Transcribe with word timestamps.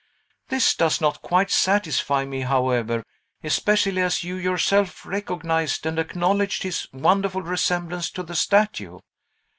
"This 0.47 0.73
does 0.73 0.99
not 0.99 1.21
quite 1.21 1.51
satisfy 1.51 2.25
me, 2.25 2.41
however, 2.41 3.05
especially 3.43 4.01
as 4.01 4.23
you 4.23 4.35
yourself 4.35 5.05
recognized 5.05 5.85
and 5.85 5.99
acknowledged 5.99 6.63
his 6.63 6.87
wonderful 6.91 7.43
resemblance 7.43 8.09
to 8.13 8.23
the 8.23 8.33
statue." 8.33 8.97